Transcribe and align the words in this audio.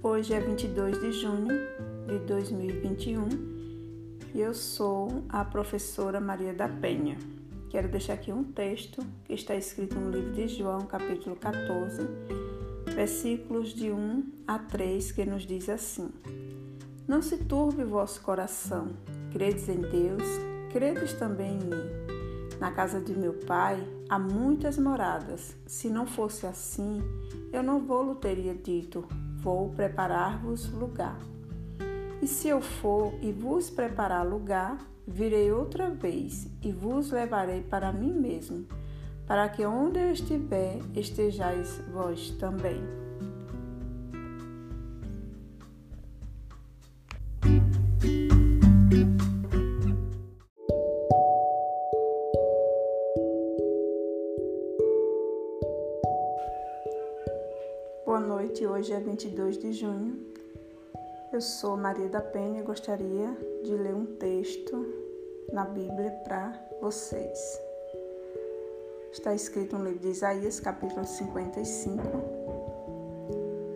Hoje 0.00 0.32
é 0.32 0.38
22 0.38 1.00
de 1.00 1.10
junho 1.10 1.48
de 2.06 2.20
2021 2.20 3.28
e 4.32 4.40
eu 4.40 4.54
sou 4.54 5.24
a 5.28 5.44
professora 5.44 6.20
Maria 6.20 6.54
da 6.54 6.68
Penha. 6.68 7.18
Quero 7.68 7.88
deixar 7.88 8.12
aqui 8.12 8.30
um 8.30 8.44
texto 8.44 9.04
que 9.24 9.34
está 9.34 9.56
escrito 9.56 9.96
no 9.96 10.08
livro 10.08 10.32
de 10.34 10.46
João, 10.46 10.82
capítulo 10.82 11.34
14, 11.34 12.06
versículos 12.94 13.74
de 13.74 13.90
1 13.90 14.22
a 14.46 14.60
3, 14.60 15.10
que 15.10 15.24
nos 15.24 15.44
diz 15.44 15.68
assim: 15.68 16.08
Não 17.08 17.20
se 17.20 17.38
turbe 17.38 17.82
vosso 17.82 18.22
coração, 18.22 18.90
credes 19.32 19.68
em 19.68 19.80
Deus, 19.80 20.22
credes 20.72 21.12
também 21.14 21.54
em 21.54 21.64
mim. 21.64 22.15
Na 22.58 22.70
casa 22.70 23.00
de 23.00 23.14
meu 23.14 23.34
pai 23.34 23.86
há 24.08 24.18
muitas 24.18 24.78
moradas. 24.78 25.54
Se 25.66 25.88
não 25.90 26.06
fosse 26.06 26.46
assim, 26.46 27.02
eu 27.52 27.62
não 27.62 27.80
vou-lhe 27.80 28.14
teria 28.16 28.54
dito: 28.54 29.06
Vou 29.38 29.70
preparar-vos 29.70 30.70
lugar. 30.72 31.18
E 32.22 32.26
se 32.26 32.48
eu 32.48 32.62
for 32.62 33.12
e 33.20 33.30
vos 33.30 33.68
preparar 33.68 34.26
lugar, 34.26 34.78
virei 35.06 35.52
outra 35.52 35.90
vez 35.90 36.48
e 36.62 36.72
vos 36.72 37.10
levarei 37.10 37.62
para 37.62 37.92
mim 37.92 38.12
mesmo, 38.12 38.66
para 39.26 39.48
que 39.48 39.64
onde 39.64 39.98
eu 39.98 40.12
estiver 40.12 40.80
estejais 40.94 41.80
vós 41.92 42.30
também. 42.30 43.05
Boa 58.16 58.26
noite, 58.26 58.66
hoje 58.66 58.94
é 58.94 58.98
22 58.98 59.58
de 59.58 59.74
junho. 59.74 60.18
Eu 61.30 61.42
sou 61.42 61.76
Maria 61.76 62.08
da 62.08 62.22
Penha 62.22 62.60
e 62.60 62.62
gostaria 62.62 63.36
de 63.62 63.74
ler 63.74 63.94
um 63.94 64.06
texto 64.06 64.86
na 65.52 65.66
Bíblia 65.66 66.12
para 66.24 66.58
vocês. 66.80 67.60
Está 69.12 69.34
escrito 69.34 69.76
no 69.76 69.84
livro 69.84 69.98
de 69.98 70.08
Isaías, 70.08 70.58
capítulo 70.58 71.04
55, 71.04 72.02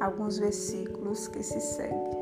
alguns 0.00 0.38
versículos 0.38 1.28
que 1.28 1.42
se 1.42 1.60
seguem. 1.60 2.16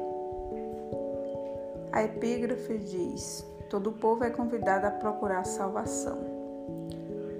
A 1.92 2.02
epígrafe 2.02 2.76
diz: 2.78 3.46
Todo 3.68 3.92
povo 3.92 4.24
é 4.24 4.30
convidado 4.30 4.84
a 4.84 4.90
procurar 4.90 5.44
salvação. 5.44 6.18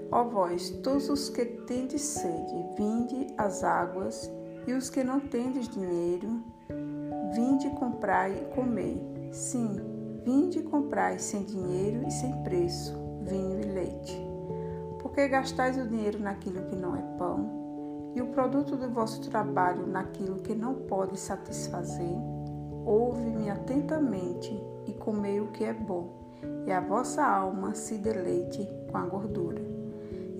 Ó 0.09 0.23
vós, 0.23 0.69
todos 0.81 1.09
os 1.09 1.27
que 1.27 1.43
tendes 1.43 2.03
sede, 2.03 2.65
vinde 2.77 3.33
às 3.37 3.65
águas 3.65 4.31
e 4.67 4.73
os 4.73 4.89
que 4.89 5.03
não 5.03 5.19
tendes 5.19 5.67
dinheiro, 5.67 6.41
vinde 7.33 7.69
comprai 7.71 8.33
e 8.33 8.55
comei. 8.55 9.01
Sim, 9.31 9.79
vinde 10.23 10.59
e 10.59 10.63
comprai 10.63 11.17
sem 11.17 11.43
dinheiro 11.43 12.07
e 12.07 12.11
sem 12.11 12.31
preço, 12.43 12.93
vinho 13.21 13.59
e 13.59 13.63
leite. 13.63 14.21
Porque 14.99 15.27
gastais 15.27 15.77
o 15.77 15.87
dinheiro 15.87 16.19
naquilo 16.19 16.63
que 16.63 16.75
não 16.75 16.95
é 16.95 17.01
pão, 17.17 17.61
e 18.15 18.21
o 18.21 18.27
produto 18.27 18.75
do 18.75 18.89
vosso 18.89 19.21
trabalho 19.29 19.87
naquilo 19.87 20.41
que 20.41 20.53
não 20.53 20.75
pode 20.75 21.17
satisfazer? 21.17 22.17
Ouve-me 22.85 23.49
atentamente 23.49 24.51
e 24.85 24.93
comei 24.93 25.39
o 25.39 25.47
que 25.47 25.63
é 25.63 25.73
bom, 25.73 26.09
e 26.67 26.71
a 26.71 26.81
vossa 26.81 27.23
alma 27.23 27.73
se 27.73 27.97
deleite 27.97 28.67
com 28.91 28.97
a 28.97 29.05
gordura. 29.05 29.61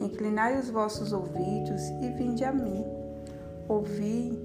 Inclinai 0.02 0.60
os 0.60 0.70
vossos 0.70 1.14
ouvidos 1.14 1.82
e 2.02 2.10
vinde 2.10 2.44
a 2.44 2.52
mim 2.52 3.01
ouvi 3.68 4.40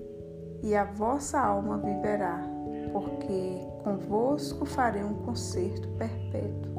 e 0.63 0.75
a 0.75 0.85
vossa 0.85 1.39
alma 1.39 1.79
viverá, 1.79 2.41
porque 2.93 3.61
convosco 3.83 4.65
farei 4.65 5.03
um 5.03 5.15
concerto 5.15 5.89
perpétuo, 5.91 6.75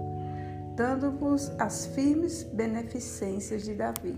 dando-vos 0.75 1.49
as 1.59 1.87
firmes 1.87 2.43
beneficências 2.43 3.63
de 3.63 3.73
Davi. 3.73 4.17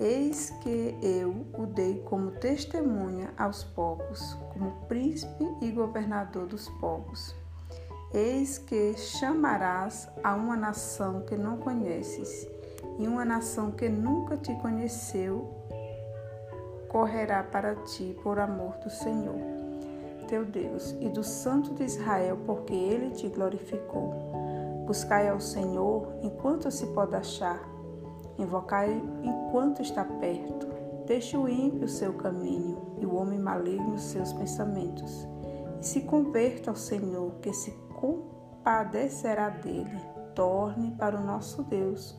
Eis 0.00 0.50
que 0.62 0.96
eu 1.02 1.46
o 1.56 1.66
dei 1.66 2.00
como 2.02 2.32
testemunha 2.32 3.32
aos 3.38 3.62
povos, 3.62 4.36
como 4.52 4.72
príncipe 4.88 5.46
e 5.60 5.70
governador 5.70 6.46
dos 6.46 6.68
povos. 6.80 7.34
Eis 8.12 8.58
que 8.58 8.94
chamarás 8.94 10.08
a 10.22 10.34
uma 10.34 10.56
nação 10.56 11.22
que 11.22 11.36
não 11.36 11.58
conheces, 11.58 12.48
e 12.98 13.06
uma 13.06 13.24
nação 13.24 13.70
que 13.70 13.88
nunca 13.88 14.36
te 14.36 14.54
conheceu 14.56 15.63
correrá 16.94 17.42
para 17.42 17.74
ti 17.74 18.16
por 18.22 18.38
amor 18.38 18.76
do 18.78 18.88
Senhor, 18.88 19.34
teu 20.28 20.44
Deus, 20.44 20.96
e 21.00 21.08
do 21.08 21.24
Santo 21.24 21.74
de 21.74 21.82
Israel, 21.82 22.38
porque 22.46 22.72
ele 22.72 23.10
te 23.10 23.28
glorificou. 23.28 24.14
Buscai 24.86 25.28
ao 25.28 25.40
Senhor 25.40 26.14
enquanto 26.22 26.70
se 26.70 26.86
pode 26.86 27.16
achar, 27.16 27.60
invocai 28.38 28.92
enquanto 29.24 29.82
está 29.82 30.04
perto. 30.04 30.68
Deixe 31.04 31.36
o 31.36 31.48
ímpio 31.48 31.88
seu 31.88 32.12
caminho 32.12 32.94
e 33.00 33.04
o 33.04 33.16
homem 33.16 33.40
maligno 33.40 33.98
seus 33.98 34.32
pensamentos, 34.32 35.26
e 35.80 35.84
se 35.84 36.02
converta 36.02 36.70
ao 36.70 36.76
Senhor, 36.76 37.32
que 37.42 37.52
se 37.52 37.72
compadecerá 37.98 39.48
dele. 39.48 40.00
Torne 40.32 40.92
para 40.92 41.18
o 41.18 41.24
nosso 41.24 41.64
Deus, 41.64 42.16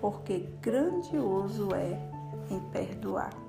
porque 0.00 0.48
grandioso 0.60 1.72
é 1.72 1.96
em 2.50 2.58
perdoar. 2.72 3.47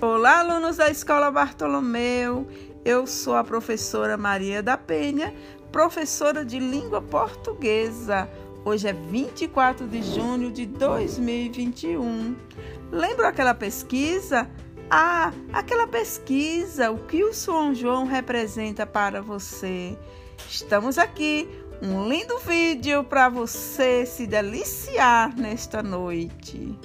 Olá, 0.00 0.38
alunos 0.38 0.76
da 0.76 0.88
Escola 0.90 1.28
Bartolomeu. 1.28 2.46
Eu 2.84 3.04
sou 3.04 3.34
a 3.34 3.42
professora 3.42 4.16
Maria 4.16 4.62
da 4.62 4.76
Penha, 4.76 5.34
professora 5.72 6.44
de 6.44 6.60
língua 6.60 7.02
portuguesa. 7.02 8.30
Hoje 8.64 8.86
é 8.86 8.92
24 8.92 9.88
de 9.88 10.02
junho 10.02 10.52
de 10.52 10.66
2021. 10.66 12.36
Lembra 12.92 13.26
aquela 13.26 13.54
pesquisa? 13.54 14.48
Ah, 14.88 15.32
aquela 15.52 15.86
pesquisa, 15.86 16.92
o 16.92 16.98
que 16.98 17.24
o 17.24 17.34
São 17.34 17.74
João 17.74 18.06
representa 18.06 18.86
para 18.86 19.20
você? 19.20 19.98
Estamos 20.46 20.98
aqui, 20.98 21.48
um 21.82 22.08
lindo 22.08 22.38
vídeo 22.40 23.02
para 23.04 23.28
você 23.28 24.04
se 24.04 24.26
deliciar 24.26 25.34
nesta 25.36 25.82
noite. 25.82 26.76